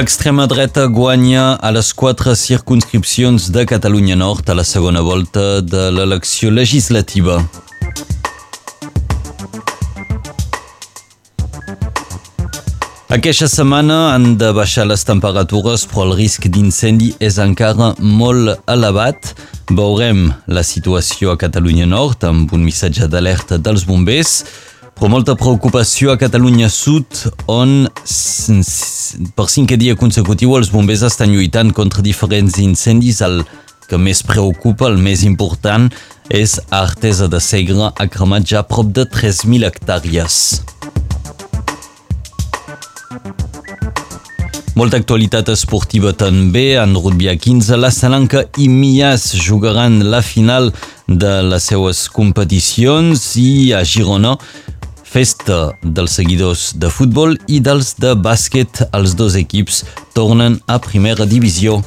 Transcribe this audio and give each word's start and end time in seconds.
L'extrema 0.00 0.46
dreta 0.46 0.86
guanya 0.86 1.58
a 1.60 1.70
les 1.76 1.90
quatre 1.92 2.32
circunscripcions 2.34 3.50
de 3.52 3.66
Catalunya 3.68 4.14
Nord 4.16 4.48
a 4.48 4.54
la 4.56 4.64
segona 4.64 5.02
volta 5.04 5.60
de 5.60 5.90
l'elecció 5.92 6.48
legislativa. 6.48 7.34
Aquesta 13.12 13.50
setmana 13.52 14.14
han 14.14 14.38
de 14.40 14.54
baixar 14.56 14.86
les 14.88 15.04
temperatures, 15.04 15.84
però 15.92 16.08
el 16.08 16.16
risc 16.22 16.48
d'incendi 16.48 17.12
és 17.20 17.36
encara 17.36 17.92
molt 18.00 18.56
elevat. 18.72 19.34
Veurem 19.68 20.30
la 20.48 20.64
situació 20.64 21.36
a 21.36 21.40
Catalunya 21.44 21.84
Nord 21.84 22.24
amb 22.24 22.56
un 22.56 22.64
missatge 22.64 23.04
d'alerta 23.04 23.60
dels 23.60 23.84
bombers, 23.84 24.46
però 25.00 25.08
molta 25.08 25.32
preocupació 25.32 26.10
a 26.12 26.18
Catalunya 26.20 26.66
Sud, 26.68 27.22
on 27.48 27.86
per 29.32 29.46
cinquè 29.48 29.78
dia 29.80 29.96
consecutiu 29.96 30.52
els 30.58 30.68
bombers 30.68 31.06
estan 31.08 31.32
lluitant 31.32 31.70
contra 31.72 32.04
diferents 32.04 32.58
incendis. 32.60 33.22
El 33.24 33.40
que 33.88 33.96
més 33.96 34.20
preocupa, 34.20 34.90
el 34.92 35.00
més 35.00 35.24
important, 35.24 35.88
és 36.28 36.58
Artesa 36.68 37.30
de 37.32 37.40
Segre, 37.40 37.88
ha 37.88 38.06
cremat 38.12 38.44
ja 38.44 38.60
prop 38.60 38.92
de 38.92 39.06
3.000 39.08 39.70
hectàrees. 39.70 40.36
Molta 44.76 45.00
actualitat 45.00 45.48
esportiva 45.48 46.12
també. 46.12 46.74
En 46.76 46.92
rugby 46.92 47.32
a 47.32 47.38
15, 47.40 47.80
la 47.80 47.88
Salanca 47.88 48.44
i 48.60 48.68
Mias 48.68 49.30
jugaran 49.32 50.02
la 50.12 50.20
final 50.20 50.74
de 51.08 51.38
les 51.48 51.72
seues 51.72 52.04
competicions 52.12 53.32
i 53.40 53.72
a 53.72 53.80
Girona 53.80 54.36
festa 55.10 55.72
dels 55.82 56.14
seguidors 56.20 56.70
de 56.78 56.90
futbol 56.92 57.34
i 57.50 57.58
dels 57.58 57.96
de 57.98 58.14
bàsquet. 58.14 58.84
Els 58.94 59.16
dos 59.18 59.34
equips 59.40 59.82
tornen 60.14 60.60
a 60.70 60.78
primera 60.82 61.26
divisió. 61.26 61.80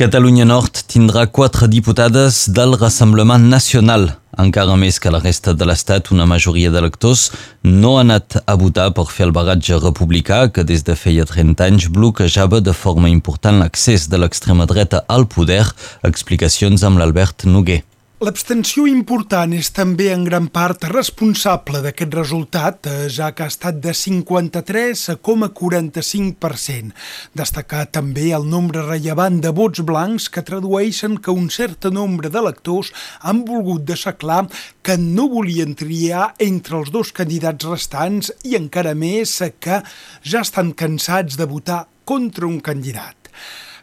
Catalunya 0.00 0.46
Nord 0.48 0.78
tindrà 0.88 1.26
quatre 1.28 1.66
diputades 1.68 2.46
del 2.48 2.72
Rassemblement 2.72 3.50
Nacional. 3.52 4.06
Encara 4.40 4.72
més 4.80 4.96
que 4.96 5.12
la 5.12 5.20
resta 5.20 5.52
de 5.52 5.66
l'Estat, 5.68 6.08
una 6.14 6.24
majoria 6.24 6.70
d'electors 6.72 7.26
no 7.66 7.98
ha 7.98 8.06
anat 8.06 8.38
a 8.40 8.54
votar 8.56 8.88
per 8.96 9.04
fer 9.12 9.26
el 9.26 9.34
bagatge 9.36 9.76
republicà 9.82 10.46
que 10.48 10.64
des 10.64 10.86
de 10.88 10.96
feia 10.96 11.28
30 11.28 11.68
anys 11.68 11.90
bloquejava 11.92 12.62
de 12.64 12.72
forma 12.72 13.12
important 13.12 13.60
l'accés 13.60 14.08
de 14.08 14.24
l'extrema 14.24 14.64
dreta 14.64 15.04
al 15.04 15.28
poder. 15.28 15.66
Explicacions 16.14 16.80
amb 16.80 16.96
l'Albert 16.96 17.44
Noguer. 17.44 17.82
L'abstenció 18.20 18.82
important 18.84 19.48
és 19.56 19.70
també 19.72 20.10
en 20.12 20.26
gran 20.26 20.50
part 20.52 20.82
responsable 20.90 21.80
d'aquest 21.80 22.12
resultat, 22.18 22.84
eh, 22.84 23.08
ja 23.08 23.32
que 23.32 23.46
ha 23.46 23.48
estat 23.48 23.80
de 23.80 23.96
53,45%. 23.96 26.92
Destacar 27.32 27.88
també 27.88 28.36
el 28.36 28.44
nombre 28.44 28.84
rellevant 28.84 29.40
de 29.40 29.48
vots 29.56 29.80
blancs 29.80 30.28
que 30.28 30.44
tradueixen 30.44 31.16
que 31.16 31.32
un 31.32 31.48
cert 31.48 31.88
nombre 31.88 32.28
d'electors 32.28 32.92
han 33.22 33.48
volgut 33.48 33.88
deixar 33.88 34.20
clar 34.20 34.52
que 34.82 34.98
no 34.98 35.28
volien 35.32 35.74
triar 35.74 36.34
entre 36.38 36.76
els 36.76 36.90
dos 36.92 37.12
candidats 37.16 37.64
restants 37.64 38.32
i 38.44 38.56
encara 38.60 38.92
més 38.92 39.40
que 39.60 39.82
ja 40.20 40.40
estan 40.44 40.72
cansats 40.76 41.36
de 41.40 41.46
votar 41.48 41.88
contra 42.04 42.46
un 42.46 42.60
candidat. 42.60 43.16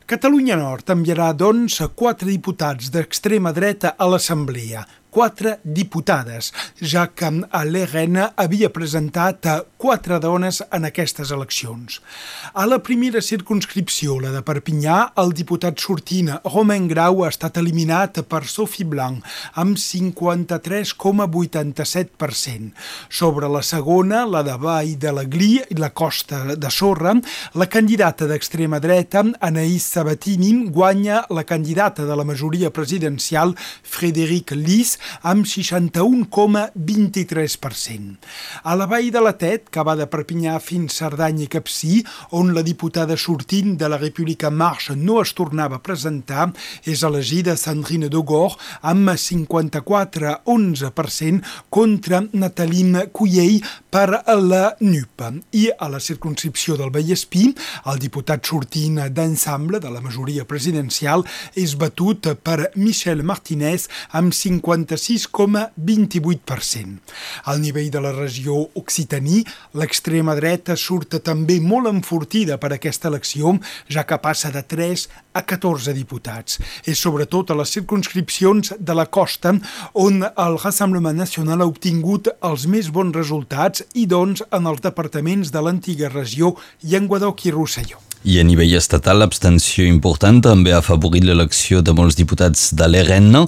Catalunya 0.08 0.55
Nord 0.55 0.88
enviarà, 0.94 1.33
doncs, 1.36 1.81
quatre 2.00 2.30
diputats 2.30 2.87
d'extrema 2.93 3.52
dreta 3.52 3.89
a 3.99 4.05
l'Assemblea 4.08 4.86
quatre 5.09 5.59
diputades, 5.63 6.53
ja 6.81 7.07
que 7.07 7.31
l'ERN 7.67 8.17
havia 8.35 8.69
presentat 8.73 9.47
quatre 9.77 10.19
dones 10.21 10.63
en 10.73 10.85
aquestes 10.87 11.31
eleccions. 11.33 12.01
A 12.53 12.65
la 12.69 12.79
primera 12.83 13.21
circunscripció, 13.21 14.19
la 14.21 14.31
de 14.33 14.41
Perpinyà, 14.45 15.13
el 15.21 15.33
diputat 15.37 15.79
sortint 15.81 16.29
Romain 16.45 16.87
Grau 16.89 17.23
ha 17.23 17.29
estat 17.33 17.57
eliminat 17.61 18.21
per 18.29 18.45
Sophie 18.49 18.85
Blanc 18.85 19.23
amb 19.57 19.77
53,87%. 19.77 22.71
Sobre 23.09 23.47
la 23.49 23.61
segona, 23.63 24.25
la 24.25 24.43
de 24.43 24.57
Vall 24.59 24.99
de 24.99 25.11
la 25.13 25.23
Gli 25.23 25.61
i 25.61 25.75
la 25.79 25.93
Costa 25.93 26.55
de 26.55 26.69
Sorra, 26.73 27.13
la 27.55 27.67
candidata 27.71 28.27
d'extrema 28.29 28.79
dreta, 28.83 29.23
Anaïs 29.41 29.83
Sabatini, 29.93 30.69
guanya 30.73 31.25
la 31.29 31.43
candidata 31.43 32.05
de 32.05 32.15
la 32.15 32.23
majoria 32.27 32.71
presidencial, 32.73 33.55
Frédéric 33.83 34.51
Lys, 34.51 34.96
amb 35.21 35.45
61,23%. 35.45 38.17
A 38.63 38.75
la 38.75 38.85
vall 38.89 39.11
de 39.11 39.21
la 39.23 39.37
Tet, 39.37 39.69
que 39.71 39.83
va 39.83 39.95
de 39.99 40.08
Perpinyà 40.09 40.59
fins 40.63 40.93
Cerdanya 40.99 41.43
i 41.45 41.47
Capcí, 41.52 42.05
on 42.37 42.53
la 42.55 42.63
diputada 42.65 43.17
sortint 43.17 43.77
de 43.77 43.87
la 43.89 43.97
República 44.02 44.49
Marche 44.49 44.95
no 44.95 45.21
es 45.21 45.33
tornava 45.37 45.75
a 45.77 45.83
presentar, 45.83 46.52
és 46.83 47.03
elegida 47.03 47.57
Sandrine 47.57 48.09
Dogor 48.09 48.55
amb 48.81 49.09
54,11% 49.09 51.41
contra 51.69 52.23
Nataline 52.31 53.07
Cuyell 53.11 53.61
per 53.89 54.23
la 54.41 54.75
NUP. 54.80 55.21
I 55.52 55.71
a 55.73 55.89
la 55.89 55.99
circunscripció 55.99 56.77
del 56.77 56.91
Vallespí, 56.93 57.55
el 57.89 57.99
diputat 57.99 58.45
sortint 58.45 58.99
d'ensemble 59.13 59.80
de 59.83 59.89
la 59.91 60.02
majoria 60.02 60.45
presidencial 60.47 61.23
és 61.57 61.75
batut 61.80 62.27
per 62.43 62.71
Michel 62.75 63.23
Martinez 63.23 63.87
amb 64.15 64.33
50 64.33 64.86
56,28%. 64.95 66.98
Al 67.45 67.59
nivell 67.59 67.92
de 67.92 68.02
la 68.02 68.11
regió 68.15 68.70
Occitaní, 68.80 69.43
l'extrema 69.73 70.36
dreta 70.37 70.75
surt 70.80 71.20
també 71.25 71.59
molt 71.59 71.87
enfortida 71.92 72.58
per 72.58 72.71
aquesta 72.73 73.08
elecció, 73.11 73.59
ja 73.89 74.03
que 74.08 74.17
passa 74.23 74.52
de 74.53 74.64
3 74.64 75.09
a 75.33 75.45
14 75.45 75.93
diputats. 75.93 76.59
És 76.86 76.99
sobretot 77.02 77.52
a 77.52 77.55
les 77.59 77.71
circunscripcions 77.75 78.73
de 78.80 78.93
la 78.98 79.05
costa 79.05 79.53
on 79.93 80.23
el 80.23 80.59
Rassemblement 80.64 81.17
Nacional 81.17 81.61
ha 81.61 81.69
obtingut 81.69 82.27
els 82.42 82.67
més 82.71 82.89
bons 82.93 83.15
resultats 83.15 83.83
i 83.93 84.08
doncs 84.08 84.43
en 84.52 84.67
els 84.69 84.83
departaments 84.83 85.52
de 85.52 85.61
l'antiga 85.61 86.09
regió 86.14 86.55
Llenguadoc 86.83 87.45
i 87.45 87.52
Rosselló. 87.52 87.99
I 88.27 88.42
a 88.42 88.43
nivell 88.43 88.73
estatal, 88.75 89.21
l'abstenció 89.21 89.86
important 89.86 90.42
també 90.43 90.73
ha 90.73 90.81
afavorit 90.81 91.23
l'elecció 91.23 91.83
de 91.86 91.93
molts 91.95 92.17
diputats 92.17 92.71
de 92.75 92.87
l'ERN 92.89 93.45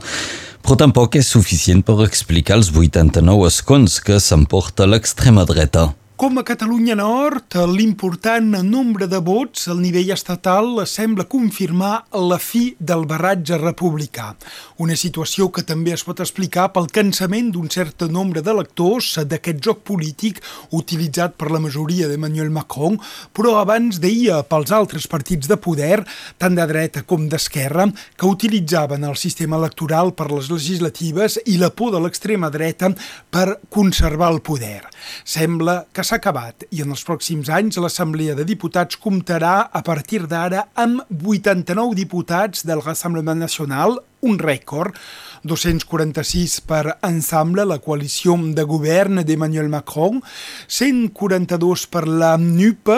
però 0.63 0.77
tampoc 0.79 1.19
és 1.19 1.29
suficient 1.33 1.83
per 1.85 1.99
explicar 2.05 2.57
els 2.59 2.71
89 2.73 3.47
escons 3.49 3.99
que 4.03 4.19
s'emporta 4.23 4.87
l'extrema 4.89 5.45
dreta. 5.49 5.89
Com 6.19 6.35
a 6.35 6.41
Catalunya 6.43 6.97
Nord, 6.99 7.55
l'important 7.71 8.57
nombre 8.67 9.05
de 9.07 9.21
vots 9.23 9.69
al 9.71 9.77
nivell 9.79 10.09
estatal 10.11 10.81
sembla 10.83 11.23
confirmar 11.31 11.93
la 12.11 12.35
fi 12.43 12.73
del 12.75 13.05
barratge 13.07 13.55
republicà. 13.55 14.33
Una 14.83 14.97
situació 14.99 15.47
que 15.47 15.63
també 15.63 15.93
es 15.95 16.03
pot 16.03 16.19
explicar 16.19 16.65
pel 16.75 16.89
cansament 16.91 17.53
d'un 17.55 17.71
cert 17.71 18.03
nombre 18.11 18.43
d'electors 18.43 19.13
d'aquest 19.31 19.61
joc 19.63 19.79
polític 19.87 20.41
utilitzat 20.75 21.37
per 21.39 21.53
la 21.53 21.61
majoria 21.63 22.11
d'Emmanuel 22.11 22.51
Macron, 22.51 22.99
però 23.31 23.55
abans 23.61 24.01
d'ahir 24.03 24.41
pels 24.51 24.75
altres 24.75 25.07
partits 25.07 25.47
de 25.47 25.55
poder, 25.55 26.01
tant 26.35 26.59
de 26.59 26.67
dreta 26.67 27.05
com 27.07 27.29
d'esquerra, 27.31 27.87
que 28.19 28.27
utilitzaven 28.27 29.07
el 29.07 29.15
sistema 29.15 29.55
electoral 29.55 30.11
per 30.19 30.27
les 30.33 30.51
legislatives 30.51 31.39
i 31.47 31.55
la 31.63 31.71
por 31.71 31.95
de 31.95 32.03
l'extrema 32.03 32.51
dreta 32.51 32.91
per 33.31 33.61
conservar 33.71 34.33
el 34.35 34.43
poder. 34.43 34.83
Sembla 35.23 35.85
que 35.93 36.08
s'ha 36.09 36.17
acabat 36.17 36.63
i 36.73 36.79
en 36.81 36.89
els 36.95 37.03
pròxims 37.05 37.51
anys 37.53 37.77
l'Assemblea 37.77 38.33
de 38.33 38.41
Diputats 38.47 38.97
comptarà 38.97 39.69
a 39.69 39.81
partir 39.85 40.23
d'ara 40.31 40.63
amb 40.73 41.03
89 41.13 41.93
diputats 41.99 42.63
del 42.65 42.81
Rassemblement 42.81 43.37
Nacional, 43.37 43.99
un 44.25 44.39
rècord, 44.41 44.95
246 45.45 46.55
per 46.67 46.95
Ensemble, 47.05 47.61
la 47.69 47.77
coalició 47.83 48.33
de 48.57 48.65
govern 48.67 49.21
d'Emmanuel 49.27 49.69
Macron, 49.69 50.17
142 50.67 51.85
per 51.93 52.07
la 52.09 52.31
NUP, 52.41 52.89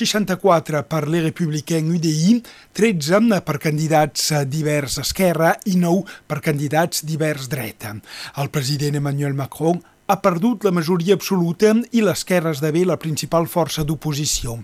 64 0.00 0.82
per 0.90 1.04
les 1.06 1.28
Républicains 1.28 1.94
UDI, 1.94 2.40
13 2.74 3.38
per 3.46 3.60
candidats 3.62 4.32
divers 4.50 4.98
esquerra 5.04 5.54
i 5.70 5.76
9 5.78 6.18
per 6.26 6.40
candidats 6.42 7.06
divers 7.06 7.46
dreta. 7.52 7.94
El 8.42 8.50
president 8.50 8.98
Emmanuel 8.98 9.38
Macron 9.38 9.78
ha 10.08 10.16
perdut 10.24 10.64
la 10.64 10.72
majoria 10.72 11.14
absoluta 11.18 11.74
i 11.92 12.00
l'esquerra 12.00 12.54
esdevé 12.54 12.84
la 12.88 12.96
principal 13.00 13.44
força 13.52 13.82
d'oposició. 13.84 14.54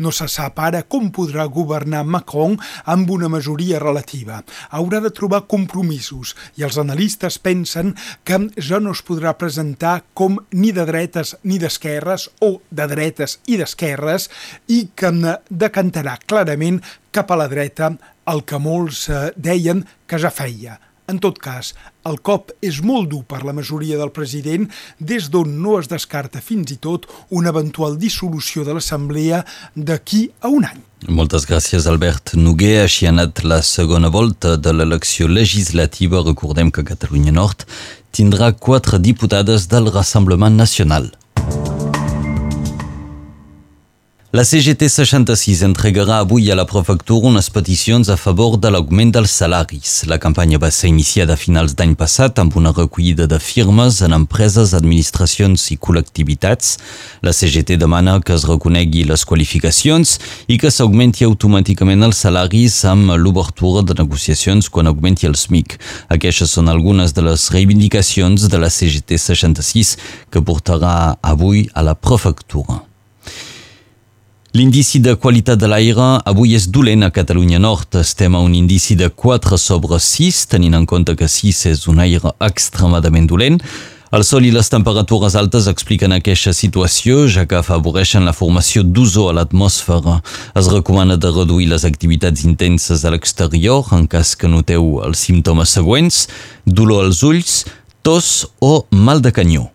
No 0.00 0.12
se 0.16 0.28
sap 0.32 0.60
ara 0.64 0.80
com 0.88 1.10
podrà 1.12 1.44
governar 1.58 2.04
Macron 2.08 2.56
amb 2.88 3.10
una 3.12 3.28
majoria 3.28 3.80
relativa. 3.82 4.40
Haurà 4.72 5.02
de 5.04 5.12
trobar 5.12 5.42
compromisos 5.50 6.32
i 6.56 6.64
els 6.64 6.78
analistes 6.80 7.36
pensen 7.36 7.92
que 8.24 8.40
ja 8.56 8.80
no 8.80 8.94
es 8.96 9.04
podrà 9.04 9.34
presentar 9.36 9.98
com 10.14 10.40
ni 10.56 10.72
de 10.72 10.88
dretes 10.88 11.36
ni 11.44 11.60
d'esquerres 11.60 12.30
o 12.40 12.54
de 12.70 12.88
dretes 12.88 13.38
i 13.44 13.60
d'esquerres 13.60 14.30
i 14.72 14.86
que 14.96 15.12
decantarà 15.50 16.16
clarament 16.24 16.80
cap 17.12 17.30
a 17.30 17.38
la 17.38 17.50
dreta 17.52 17.92
el 18.32 18.42
que 18.48 18.58
molts 18.58 19.04
eh, 19.12 19.30
deien 19.36 19.84
que 20.08 20.18
ja 20.18 20.32
feia 20.32 20.80
En 21.04 21.18
tot 21.20 21.36
cas, 21.36 21.74
el 22.08 22.16
cop 22.24 22.52
és 22.64 22.78
molt 22.80 23.10
dur 23.12 23.20
per 23.28 23.42
la 23.44 23.52
majoria 23.52 23.98
del 24.00 24.12
president, 24.16 24.70
des 24.96 25.28
d'on 25.28 25.50
no 25.60 25.76
es 25.76 25.90
descarta 25.90 26.40
fins 26.40 26.72
i 26.72 26.78
tot 26.80 27.04
una 27.28 27.52
eventual 27.52 27.98
dissolució 28.00 28.64
de 28.64 28.72
l'Assemblea 28.76 29.42
d'aquí 29.76 30.30
a 30.40 30.48
un 30.48 30.64
any. 30.64 30.80
Moltes 31.04 31.44
gràcies, 31.44 31.84
Albert 31.90 32.32
Noguer. 32.40 32.86
Així 32.86 33.04
ha 33.04 33.12
anat 33.12 33.44
la 33.44 33.60
segona 33.60 34.08
volta 34.08 34.56
de 34.56 34.72
l'elecció 34.72 35.28
legislativa. 35.28 36.22
Recordem 36.24 36.72
que 36.72 36.86
Catalunya 36.88 37.34
Nord 37.36 37.66
tindrà 38.16 38.54
quatre 38.56 38.96
diputades 38.98 39.68
del 39.68 39.92
Rassemblement 39.92 40.56
Nacional. 40.56 41.10
La 44.34 44.42
CGT 44.42 44.88
66 44.88 45.60
entregarà 45.62 46.16
avui 46.18 46.48
a 46.50 46.56
la 46.58 46.64
prefectura 46.66 47.28
unes 47.28 47.46
peticions 47.54 48.08
a 48.10 48.16
favor 48.18 48.56
de 48.58 48.66
l'augment 48.74 49.12
dels 49.14 49.30
salaris. 49.30 49.92
La 50.10 50.16
campanya 50.18 50.58
va 50.58 50.72
ser 50.74 50.88
iniciada 50.90 51.36
a 51.36 51.38
finals 51.38 51.76
d'any 51.78 51.92
passat 51.94 52.40
amb 52.42 52.56
una 52.58 52.72
recollida 52.74 53.28
de 53.30 53.38
firmes 53.38 54.00
en 54.02 54.10
empreses, 54.16 54.72
administracions 54.74 55.68
i 55.70 55.76
col·lectivitats. 55.78 56.72
La 57.22 57.30
CGT 57.30 57.76
demana 57.78 58.16
que 58.18 58.34
es 58.34 58.42
reconegui 58.50 59.04
les 59.06 59.22
qualificacions 59.22 60.16
i 60.50 60.56
que 60.58 60.72
s'augmenti 60.74 61.22
automàticament 61.28 62.02
els 62.02 62.24
salaris 62.26 62.80
amb 62.90 63.12
l'obertura 63.14 63.84
de 63.86 63.94
negociacions 64.00 64.66
quan 64.66 64.90
augmenti 64.90 65.30
el 65.30 65.38
SMIC. 65.38 65.76
Aquestes 66.16 66.56
són 66.58 66.72
algunes 66.74 67.14
de 67.14 67.22
les 67.22 67.46
reivindicacions 67.54 68.48
de 68.50 68.58
la 68.58 68.72
CGT 68.78 69.14
66 69.28 69.94
que 70.34 70.42
portarà 70.42 71.20
avui 71.22 71.68
a 71.70 71.86
la 71.86 71.94
prefectura. 71.94 72.82
L'índici 74.54 75.00
de 75.00 75.16
qualitat 75.18 75.58
de 75.58 75.66
l'aire 75.66 76.04
avui 76.30 76.52
és 76.54 76.68
dolent 76.70 77.02
a 77.02 77.08
Catalunya 77.10 77.58
Nord. 77.58 77.96
Estem 77.98 78.36
a 78.38 78.38
un 78.38 78.52
índici 78.54 78.94
de 78.94 79.08
4 79.10 79.58
sobre 79.58 79.98
6, 79.98 80.44
tenint 80.52 80.76
en 80.78 80.84
compte 80.86 81.16
que 81.18 81.26
6 81.26 81.64
és 81.72 81.82
un 81.90 81.98
aire 81.98 82.30
extremadament 82.38 83.26
dolent. 83.26 83.58
El 84.14 84.22
sol 84.22 84.46
i 84.46 84.52
les 84.54 84.70
temperatures 84.70 85.34
altes 85.34 85.66
expliquen 85.66 86.14
aquesta 86.14 86.54
situació, 86.54 87.24
ja 87.26 87.48
que 87.50 87.58
afavoreixen 87.58 88.22
la 88.22 88.36
formació 88.36 88.86
d'ozó 88.86 89.26
a 89.32 89.34
l'atmosfera. 89.40 90.20
Es 90.54 90.70
recomana 90.70 91.18
de 91.18 91.34
reduir 91.34 91.72
les 91.74 91.82
activitats 91.82 92.46
intenses 92.46 93.02
a 93.02 93.10
l'exterior 93.10 93.90
en 93.90 94.06
cas 94.06 94.36
que 94.38 94.46
noteu 94.46 95.00
els 95.02 95.26
símptomes 95.26 95.74
següents, 95.74 96.28
dolor 96.62 97.08
als 97.08 97.26
ulls, 97.26 97.64
tos 98.06 98.44
o 98.62 98.84
mal 98.94 99.18
de 99.18 99.34
canyó. 99.34 99.73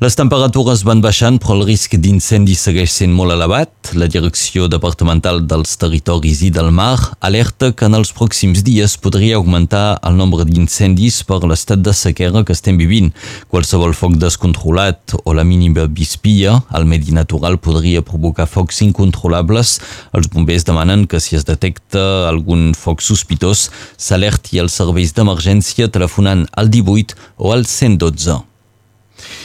Les 0.00 0.14
temperatures 0.16 0.80
van 0.88 1.02
baixant, 1.04 1.36
però 1.36 1.58
el 1.58 1.66
risc 1.68 1.92
d'incendi 2.00 2.54
segueix 2.56 2.88
sent 3.02 3.10
molt 3.12 3.34
elevat. 3.34 3.90
La 4.00 4.06
Direcció 4.08 4.64
Departamental 4.72 5.42
dels 5.44 5.74
Territoris 5.76 6.40
i 6.46 6.48
del 6.56 6.70
Mar 6.72 6.94
alerta 7.20 7.68
que 7.76 7.84
en 7.84 7.98
els 7.98 8.14
pròxims 8.16 8.62
dies 8.64 8.96
podria 8.96 9.36
augmentar 9.36 9.98
el 10.08 10.16
nombre 10.16 10.48
d'incendis 10.48 11.20
per 11.28 11.42
l'estat 11.44 11.84
de 11.84 11.92
sequera 11.92 12.46
que 12.48 12.56
estem 12.56 12.80
vivint. 12.80 13.12
Qualsevol 13.52 13.92
foc 13.92 14.16
descontrolat 14.16 15.18
o 15.20 15.36
la 15.36 15.44
mínima 15.44 15.84
vispia 15.84 16.56
al 16.72 16.88
medi 16.88 17.12
natural 17.12 17.60
podria 17.60 18.00
provocar 18.00 18.48
focs 18.48 18.80
incontrolables. 18.88 19.78
Els 20.16 20.32
bombers 20.32 20.64
demanen 20.64 21.04
que 21.04 21.20
si 21.20 21.36
es 21.36 21.44
detecta 21.44 22.30
algun 22.32 22.70
foc 22.72 23.04
sospitós 23.04 23.68
s'alerti 24.00 24.64
als 24.64 24.80
serveis 24.80 25.12
d'emergència 25.12 25.92
telefonant 25.92 26.48
al 26.56 26.72
18 26.72 27.20
o 27.36 27.52
al 27.52 27.68
112. 27.68 28.46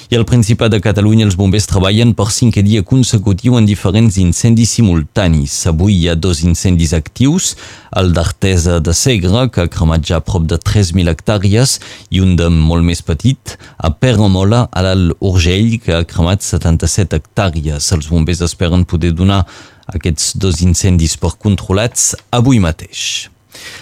I 0.05 0.15
al 0.19 0.25
Principat 0.29 0.69
de 0.69 0.77
Catalunya 0.85 1.25
els 1.25 1.33
bombers 1.33 1.65
treballen 1.65 2.11
per 2.13 2.27
cinquè 2.29 2.61
dia 2.61 2.83
consecutiu 2.85 3.55
en 3.57 3.65
diferents 3.65 4.19
incendis 4.21 4.75
simultanis. 4.77 5.55
Avui 5.71 5.95
hi 5.97 6.11
ha 6.11 6.13
dos 6.13 6.43
incendis 6.45 6.93
actius, 6.93 7.55
el 7.97 8.13
d'Artesa 8.13 8.77
de 8.85 8.93
Segre, 8.93 9.47
que 9.49 9.65
ha 9.65 9.71
cremat 9.71 10.05
ja 10.05 10.21
prop 10.21 10.45
de 10.45 10.61
3.000 10.61 11.09
hectàrees, 11.09 11.79
i 12.13 12.21
un 12.21 12.37
de 12.37 12.51
molt 12.53 12.85
més 12.85 13.01
petit, 13.01 13.57
a 13.81 13.89
Perramola, 13.89 14.67
a 14.69 14.85
l'Alt 14.85 15.17
Urgell, 15.25 15.79
que 15.81 15.97
ha 15.97 16.05
cremat 16.05 16.45
77 16.45 17.17
hectàrees. 17.17 17.89
Els 17.97 18.09
bombers 18.13 18.45
esperen 18.45 18.85
poder 18.85 19.15
donar 19.17 19.41
aquests 19.89 20.35
dos 20.37 20.61
incendis 20.61 21.17
per 21.17 21.33
controlats 21.41 22.13
avui 22.29 22.61
mateix. 22.61 23.34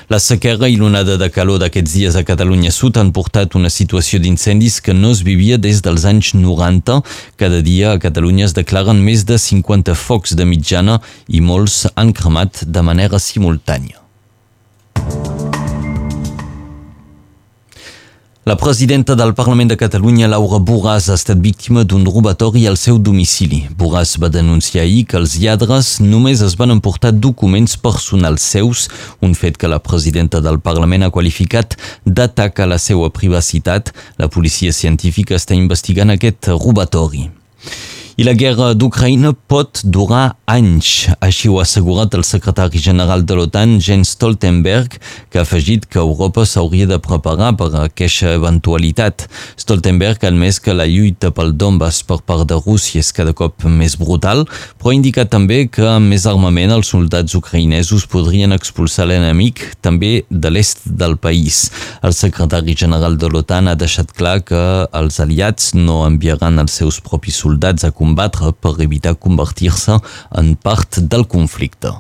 La 0.10 0.20
sequera 0.20 0.70
i 0.70 0.78
l'onada 0.78 1.18
de 1.18 1.30
calor 1.34 1.62
d'aquests 1.64 1.96
dies 1.96 2.18
a 2.20 2.25
Catalunya 2.28 2.74
Sud 2.75 3.00
han 3.00 3.14
portat 3.16 3.56
una 3.60 3.72
situació 3.74 4.20
d'incendis 4.20 4.81
que 4.84 4.94
no 4.94 5.14
es 5.16 5.24
vivia 5.24 5.58
des 5.58 5.81
dels 5.86 6.06
anys 6.06 6.34
90. 6.36 7.02
Cada 7.40 7.64
dia 7.66 7.94
a 7.94 8.00
Catalunya 8.00 8.46
es 8.50 8.58
declaren 8.58 9.02
més 9.02 9.25
de 9.25 9.40
50 9.40 9.96
focs 9.96 10.38
de 10.38 10.46
mitjana 10.46 11.00
i 11.28 11.42
molts 11.42 11.84
han 11.96 12.14
cremat 12.14 12.66
de 12.68 12.81
manera 12.86 13.20
simultània. 13.20 14.02
La 18.45 18.57
presidenta 18.57 19.16
del 19.16 19.34
Parlament 19.34 19.69
de 19.69 19.78
Catalunya, 19.78 20.28
Laura 20.28 20.57
Borràs, 20.60 21.06
ha 21.07 21.16
estat 21.16 21.40
víctima 21.40 21.86
d'un 21.88 22.04
robatori 22.04 22.66
al 22.68 22.75
seu 22.75 22.98
domicili. 23.00 23.62
Borràs 23.80 24.18
va 24.19 24.28
denunciar 24.28 24.84
ahir 24.84 25.06
que 25.07 25.16
els 25.16 25.38
lladres 25.40 25.94
només 26.04 26.44
es 26.44 26.57
van 26.60 26.75
emportar 26.75 27.13
documents 27.16 27.78
personals 27.80 28.44
seus, 28.44 28.90
un 29.24 29.31
fet 29.31 29.56
que 29.56 29.72
la 29.72 29.80
presidenta 29.80 30.44
del 30.44 30.60
Parlament 30.60 31.07
ha 31.07 31.12
qualificat 31.16 31.78
d'atac 32.04 32.60
a 32.60 32.68
la 32.68 32.81
seva 32.84 33.07
privacitat. 33.16 33.95
La 34.19 34.28
policia 34.28 34.75
científica 34.75 35.39
està 35.39 35.56
investigant 35.56 36.12
aquest 36.12 36.51
robatori. 36.51 37.30
I 38.13 38.21
la 38.27 38.36
guerra 38.38 38.75
d'Ucraïna 38.77 39.31
pot 39.50 39.80
durar 39.89 40.36
anys, 40.45 41.07
així 41.18 41.50
ho 41.50 41.56
ha 41.57 41.63
assegurat 41.65 42.13
el 42.13 42.21
secretari 42.27 42.77
general 42.77 43.24
de 43.25 43.33
l'OTAN, 43.33 43.80
Jens 43.81 44.12
Stoltenberg, 44.13 45.00
que 45.33 45.39
ha 45.39 45.45
afegit 45.48 45.88
que 45.89 45.98
Europa 45.98 46.44
s'hauria 46.45 46.86
de 46.86 47.00
preparar 47.01 47.56
per 47.57 47.71
a 47.74 47.88
aquesta 47.88 48.36
eventualitat. 48.38 49.25
Stoltenberg 49.57 50.21
ha 50.21 50.30
admès 50.30 50.60
que 50.62 50.75
la 50.77 50.86
lluita 50.86 51.31
pel 51.33 51.56
Donbass 51.57 52.04
per 52.06 52.19
part 52.21 52.45
de 52.51 52.60
Rússia 52.60 53.01
és 53.01 53.10
cada 53.18 53.33
cop 53.33 53.65
més 53.65 53.98
brutal, 53.98 54.45
però 54.77 54.94
ha 54.94 55.00
indicat 55.00 55.33
també 55.33 55.63
que 55.65 55.89
amb 55.95 56.13
més 56.13 56.27
armament 56.30 56.75
els 56.77 56.94
soldats 56.94 57.33
ucraïnesos 57.33 58.06
podrien 58.13 58.54
expulsar 58.54 59.10
l'enemic 59.10 59.65
també 59.81 60.21
de 60.30 60.54
l'est 60.54 60.86
del 60.86 61.18
país. 61.18 61.63
El 62.06 62.13
secretari 62.13 62.77
general 62.77 63.18
de 63.18 63.33
l'OTAN 63.33 63.74
ha 63.74 63.75
deixat 63.80 64.13
clar 64.13 64.38
que 64.45 64.63
els 65.01 65.18
aliats 65.18 65.74
no 65.74 66.04
enviaran 66.06 66.62
els 66.62 66.77
seus 66.77 67.01
propis 67.01 67.42
soldats 67.42 67.89
a 67.89 67.94
combatre 68.03 68.51
per 68.53 68.75
evitar 68.83 69.15
convertir-se 69.15 70.00
en 70.39 70.55
part 70.67 71.00
del 71.00 71.24
conflicte. 71.36 71.93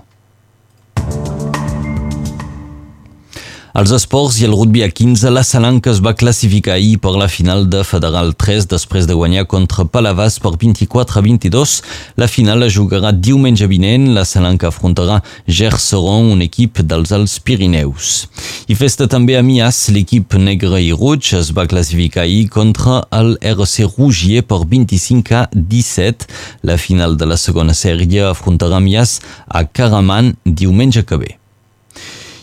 Als 3.73 3.89
esports 3.89 4.35
i 4.37 4.43
el 4.45 4.51
rugby 4.53 4.83
a 4.85 4.87
15, 4.93 5.31
la 5.33 5.41
Salanca 5.41 5.89
es 5.89 5.97
va 6.05 6.11
classificar 6.13 6.75
ahir 6.75 6.99
per 7.01 7.15
la 7.17 7.25
final 7.25 7.63
de 7.73 7.79
Federal 7.81 8.35
3 8.37 8.67
després 8.69 9.07
de 9.09 9.15
guanyar 9.17 9.47
contra 9.49 9.87
Palavas 9.89 10.37
per 10.37 10.51
24 10.61 11.17
a 11.17 11.23
22. 11.25 11.73
La 12.21 12.29
final 12.29 12.61
la 12.61 12.69
jugarà 12.69 13.09
diumenge 13.09 13.65
vinent. 13.65 14.11
La 14.13 14.27
Salanca 14.29 14.69
afrontarà 14.69 15.23
Gerseron, 15.47 16.29
un 16.35 16.45
equip 16.45 16.83
dels 16.85 17.15
Alts 17.17 17.39
Pirineus. 17.41 18.27
I 18.69 18.77
festa 18.77 19.09
també 19.09 19.41
a 19.41 19.41
Mias, 19.41 19.87
l'equip 19.89 20.37
negre 20.37 20.77
i 20.77 20.93
rouge 20.93 21.41
es 21.41 21.49
va 21.49 21.65
classificar 21.65 22.27
ahir 22.27 22.51
contra 22.53 23.01
el 23.09 23.39
RC 23.41 23.89
Rougier 23.97 24.45
per 24.45 24.67
25 24.69 25.39
a 25.41 25.47
17. 25.49 26.29
La 26.61 26.77
final 26.77 27.17
de 27.17 27.25
la 27.25 27.41
segona 27.41 27.73
sèrie 27.73 28.29
afrontarà 28.29 28.77
Mias 28.77 29.17
a 29.49 29.65
Caraman 29.65 30.35
diumenge 30.45 31.09
que 31.09 31.17
ve. 31.17 31.39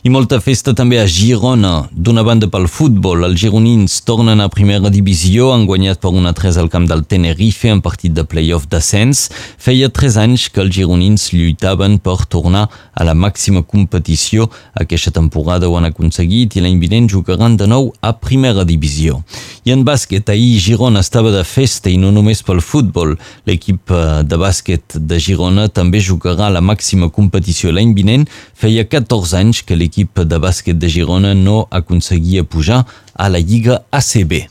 I 0.01 0.09
molta 0.09 0.39
festa 0.41 0.73
també 0.73 0.97
a 0.97 1.05
Girona. 1.05 1.83
D'una 1.93 2.23
banda 2.25 2.47
pel 2.49 2.65
futbol, 2.73 3.21
els 3.27 3.37
gironins 3.37 3.99
tornen 4.09 4.41
a 4.41 4.47
primera 4.49 4.89
divisió, 4.89 5.51
han 5.53 5.67
guanyat 5.69 6.01
per 6.01 6.15
una 6.17 6.33
3 6.33 6.57
al 6.63 6.71
camp 6.73 6.87
del 6.89 7.03
Tenerife 7.05 7.69
en 7.69 7.83
partit 7.85 8.15
de 8.17 8.25
playoff 8.25 8.65
d'ascens. 8.73 9.27
Feia 9.61 9.91
3 9.93 10.17
anys 10.23 10.47
que 10.49 10.63
els 10.65 10.73
gironins 10.73 11.27
lluitaven 11.35 11.99
per 12.01 12.25
tornar 12.33 12.71
a 12.97 13.05
la 13.05 13.13
màxima 13.13 13.61
competició. 13.61 14.47
Aquesta 14.73 15.13
temporada 15.13 15.69
ho 15.69 15.77
han 15.77 15.91
aconseguit 15.91 16.57
i 16.57 16.65
l'any 16.65 16.81
vinent 16.81 17.11
jugaran 17.13 17.59
de 17.61 17.69
nou 17.69 17.93
a 18.01 18.15
primera 18.17 18.65
divisió. 18.65 19.21
I 19.69 19.75
en 19.77 19.85
bàsquet, 19.85 20.33
ahir 20.33 20.57
Girona 20.65 21.05
estava 21.05 21.29
de 21.29 21.45
festa 21.45 21.93
i 21.93 22.01
no 22.01 22.09
només 22.09 22.41
pel 22.41 22.65
futbol. 22.65 23.19
L'equip 23.45 23.93
eh, 23.93 24.25
de 24.25 24.41
bàsquet 24.41 24.97
de 24.97 25.21
Girona 25.21 25.69
també 25.69 26.01
jugarà 26.01 26.49
a 26.49 26.57
la 26.57 26.65
màxima 26.65 27.13
competició 27.13 27.69
l'any 27.69 27.93
vinent. 27.93 28.25
Feia 28.57 28.89
14 28.89 29.37
anys 29.37 29.61
que 29.61 29.77
l'equip 29.77 29.90
l'equip 29.91 30.21
de 30.23 30.39
bàsquet 30.39 30.79
de 30.79 30.89
Girona 30.89 31.35
no 31.35 31.67
aconseguia 31.71 32.45
pujar 32.45 32.85
a 33.15 33.29
la 33.29 33.41
Lliga 33.41 33.83
ACB. 33.91 34.47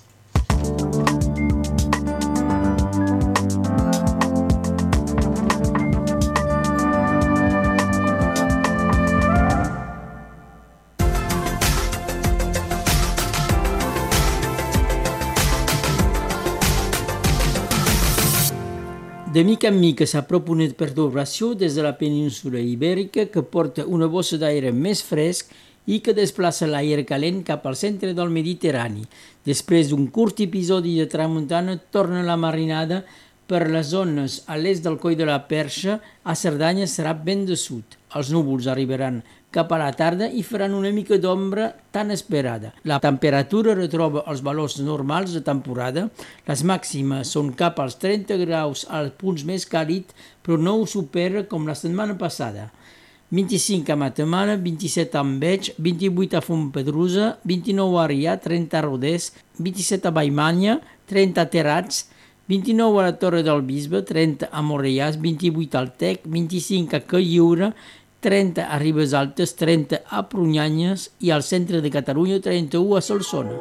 De 19.31 19.43
mica 19.43 19.67
en 19.67 19.77
mica 19.77 20.07
s'apropa 20.09 20.49
una 20.49 20.65
perturbació 20.73 21.51
des 21.53 21.75
de 21.77 21.83
la 21.85 21.91
península 21.99 22.57
ibèrica 22.65 23.27
que 23.29 23.43
porta 23.45 23.83
una 23.85 24.07
bossa 24.09 24.39
d'aire 24.41 24.71
més 24.73 25.03
fresc 25.05 25.51
i 25.85 25.99
que 26.01 26.15
desplaça 26.17 26.65
l'aire 26.65 27.03
calent 27.05 27.43
cap 27.45 27.67
al 27.69 27.77
centre 27.77 28.15
del 28.17 28.33
Mediterrani. 28.33 29.05
Després 29.45 29.91
d'un 29.91 30.07
curt 30.09 30.41
episodi 30.41 30.95
de 30.97 31.05
tramuntana, 31.05 31.77
torna 31.93 32.23
la 32.25 32.39
marinada 32.41 33.03
per 33.49 33.65
les 33.73 33.89
zones 33.89 34.43
a 34.45 34.55
l'est 34.61 34.85
del 34.85 34.99
Coll 35.01 35.17
de 35.17 35.25
la 35.25 35.39
Perxa, 35.49 35.97
a 36.21 36.35
Cerdanya 36.37 36.85
serà 36.85 37.15
vent 37.17 37.47
de 37.49 37.57
sud. 37.57 37.97
Els 38.13 38.29
núvols 38.33 38.69
arribaran 38.69 39.23
cap 39.49 39.71
a 39.73 39.79
la 39.81 39.89
tarda 39.97 40.27
i 40.29 40.43
faran 40.45 40.75
una 40.77 40.91
mica 40.93 41.17
d'ombra 41.17 41.71
tan 41.91 42.13
esperada. 42.13 42.75
La 42.85 42.99
temperatura 43.01 43.73
retroba 43.73 44.23
els 44.29 44.43
valors 44.45 44.77
normals 44.85 45.33
de 45.33 45.41
temporada. 45.45 46.05
Les 46.45 46.61
màximes 46.61 47.33
són 47.33 47.55
cap 47.57 47.81
als 47.81 47.97
30 47.97 48.37
graus 48.45 48.85
als 48.85 49.15
punts 49.17 49.45
més 49.49 49.65
càlids, 49.65 50.13
però 50.45 50.59
no 50.61 50.77
ho 50.77 50.85
supera 50.85 51.47
com 51.49 51.65
la 51.65 51.77
setmana 51.77 52.17
passada. 52.21 52.69
25 53.33 53.93
a 53.93 53.97
Matamana, 53.97 54.55
27 54.57 55.17
a 55.17 55.25
Enveig, 55.25 55.73
28 55.77 56.37
a 56.37 56.41
Fontpedrusa, 56.41 57.33
29 57.45 57.99
a 58.01 58.05
Rià, 58.09 58.37
30 58.41 58.77
a 58.77 58.85
Rodés, 58.85 59.31
27 59.57 60.09
a 60.09 60.13
Baimanya, 60.13 60.79
30 61.09 61.41
a 61.41 61.49
Terats, 61.49 62.07
29 62.49 62.99
a 62.99 63.03
la 63.03 63.19
Torre 63.19 63.43
del 63.43 63.61
Bisbe, 63.61 64.01
30 64.01 64.47
a 64.49 64.61
Morellàs, 64.65 65.19
28 65.21 65.77
al 65.77 65.91
Tec, 65.93 66.23
25 66.25 66.95
a 66.97 66.99
Calliure, 67.05 67.67
30 68.25 68.63
a 68.65 68.79
Ribes 68.81 69.11
Altes, 69.13 69.51
30 69.53 69.99
a 70.09 70.23
Prunyanyes 70.31 71.11
i 71.21 71.29
al 71.29 71.43
centre 71.45 71.77
de 71.77 71.91
Catalunya 71.93 72.39
31 72.41 72.95
a 72.97 73.01
Solsona. 73.05 73.53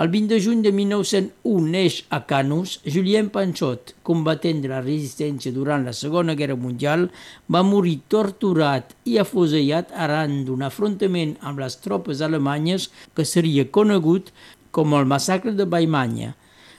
El 0.00 0.08
20 0.08 0.32
de 0.32 0.38
juny 0.40 0.62
de 0.64 0.72
1901 0.72 1.68
neix 1.74 1.98
a 2.08 2.22
Canus 2.24 2.78
Julien 2.94 3.28
Panchot, 3.28 3.92
combatent 4.02 4.62
de 4.64 4.70
la 4.72 4.80
resistència 4.80 5.52
durant 5.52 5.84
la 5.84 5.92
Segona 5.92 6.32
Guerra 6.32 6.56
Mundial, 6.56 7.10
va 7.52 7.60
morir 7.60 7.98
torturat 8.08 8.96
i 9.04 9.18
afusellat 9.20 9.92
arran 9.92 10.46
d'un 10.48 10.64
afrontament 10.64 11.36
amb 11.44 11.60
les 11.60 11.76
tropes 11.84 12.24
alemanyes 12.24 12.88
que 13.12 13.28
seria 13.28 13.68
conegut 13.68 14.32
com 14.72 14.96
el 14.96 15.04
massacre 15.12 15.52
de 15.52 15.68
Baimanya. 15.68 16.32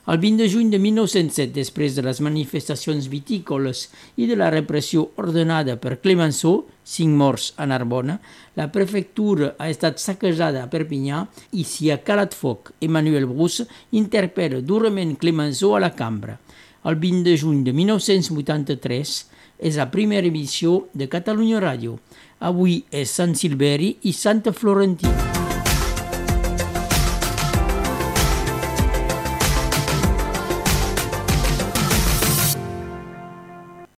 El 0.05 0.19
20 0.19 0.43
de 0.43 0.49
juny 0.53 0.67
de 0.69 0.77
1907, 0.77 1.49
després 1.49 1.95
de 1.97 2.03
les 2.05 2.19
manifestacions 2.21 3.07
vitícoles 3.09 3.87
i 4.21 4.27
de 4.29 4.35
la 4.37 4.51
repressió 4.53 5.07
ordenada 5.17 5.79
per 5.81 5.95
Clemenceau, 6.03 6.59
cinc 6.85 7.17
morts 7.17 7.47
a 7.57 7.65
Narbona, 7.65 8.19
la 8.53 8.67
prefectura 8.69 9.55
ha 9.57 9.65
estat 9.73 9.97
saquejada 9.97 10.61
a 10.61 10.69
Perpinyà 10.69 11.23
i 11.57 11.65
s'hi 11.65 11.89
ha 11.89 12.03
calat 12.05 12.37
foc. 12.37 12.69
Emmanuel 12.85 13.25
Bruce 13.31 13.65
interpel·la 13.97 14.61
durament 14.61 15.15
Clemenceau 15.17 15.73
a 15.73 15.81
la 15.81 15.95
cambra. 15.97 16.37
El 16.85 17.01
20 17.01 17.25
de 17.25 17.37
juny 17.41 17.63
de 17.65 17.73
1983 17.73 19.15
és 19.57 19.79
la 19.81 19.89
primera 19.89 20.29
emissió 20.29 20.83
de 20.93 21.09
Catalunya 21.09 21.63
Ràdio. 21.65 21.97
Avui 22.45 22.83
és 22.93 23.09
Sant 23.09 23.33
Silveri 23.33 23.95
i 24.05 24.13
Santa 24.13 24.53
Florentina. 24.53 25.34